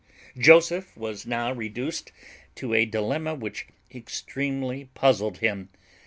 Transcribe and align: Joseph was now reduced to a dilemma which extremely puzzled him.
Joseph 0.35 0.97
was 0.97 1.27
now 1.27 1.51
reduced 1.53 2.11
to 2.55 2.73
a 2.73 2.85
dilemma 2.87 3.35
which 3.35 3.67
extremely 3.93 4.85
puzzled 4.95 5.37
him. 5.37 5.69